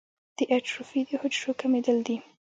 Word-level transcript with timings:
د 0.37 0.39
اټروفي 0.55 1.01
د 1.07 1.09
حجرو 1.21 1.51
کمېدل 1.61 1.97
دي. 2.07 2.17